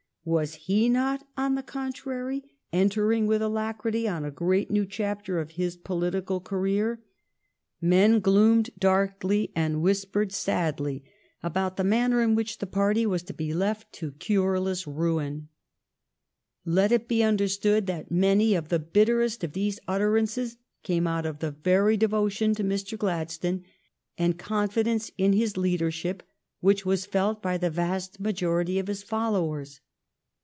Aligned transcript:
was 0.23 0.53
he 0.53 0.87
not, 0.87 1.25
on 1.35 1.55
the 1.55 1.63
contrary, 1.63 2.43
entering 2.71 3.25
with 3.25 3.41
alacrity 3.41 4.07
on 4.07 4.23
a 4.23 4.29
great 4.29 4.69
new 4.69 4.85
chapter 4.85 5.39
of 5.39 5.49
his 5.53 5.75
political 5.75 6.39
career 6.39 6.97
.f^ 6.97 7.01
Men 7.81 8.19
gloomed 8.19 8.69
darkly 8.77 9.51
and 9.55 9.81
whispered 9.81 10.31
sadly 10.31 11.03
about 11.41 11.75
the 11.75 11.81
3IO 11.81 11.85
THE 11.85 11.89
STORY 11.89 11.89
OF 11.89 11.89
GLADSTONE'S 11.89 11.89
LIFE 11.89 11.89
manner 11.89 12.21
in 12.29 12.35
which 12.35 12.57
the 12.59 12.67
party 12.67 13.05
was 13.07 13.23
to 13.23 13.33
be 13.33 13.53
left 13.55 13.91
to 13.93 14.11
cureless 14.11 14.85
ruin. 14.85 15.47
Let 16.65 16.91
it 16.91 17.07
be 17.07 17.23
understood 17.23 17.87
that 17.87 18.11
many 18.11 18.53
of 18.53 18.69
the 18.69 18.77
bitterest 18.77 19.43
of 19.43 19.53
these 19.53 19.79
utterances 19.87 20.57
came 20.83 21.07
out 21.07 21.25
of 21.25 21.39
the 21.39 21.49
very 21.49 21.97
devotion 21.97 22.53
to 22.53 22.63
Mr. 22.63 22.95
Gladstone 22.95 23.63
and 24.19 24.37
con 24.37 24.69
fidence 24.69 25.09
in 25.17 25.33
his 25.33 25.57
leadership 25.57 26.21
which 26.59 26.85
were 26.85 26.97
felt 26.97 27.41
by 27.41 27.57
the 27.57 27.71
vast 27.71 28.19
majority 28.19 28.77
of 28.77 28.85
his 28.85 29.01
followers. 29.01 29.79